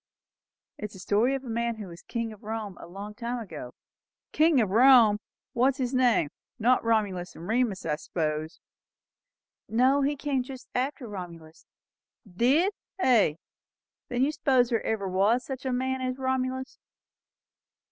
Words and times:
"It 0.79 0.85
is 0.85 0.95
a 0.95 0.99
story 0.99 1.35
of 1.35 1.43
a 1.43 1.47
man 1.47 1.75
who 1.75 1.85
was 1.89 2.01
king 2.01 2.33
of 2.33 2.41
Rome 2.41 2.75
a 2.79 2.87
great 2.87 3.19
while 3.21 3.39
ago." 3.39 3.75
"King 4.31 4.59
o' 4.59 4.65
Rome! 4.65 5.19
What 5.53 5.67
was 5.67 5.77
his 5.77 5.93
name? 5.93 6.29
Not 6.57 6.83
Romulus 6.83 7.35
and 7.35 7.47
Remus, 7.47 7.85
I 7.85 7.97
s'pose?" 7.97 8.59
"No; 9.69 10.01
but 10.01 10.09
he 10.09 10.15
came 10.15 10.41
just 10.41 10.69
after 10.73 11.07
Romulus." 11.07 11.67
"Did, 12.27 12.73
hey? 12.99 13.37
Then 14.09 14.23
you 14.23 14.31
s'pose 14.31 14.69
there 14.71 14.83
ever 14.83 15.07
was 15.07 15.45
sich 15.45 15.65
a 15.65 15.71
man 15.71 16.01
as 16.01 16.17
Romulus?" 16.17 16.79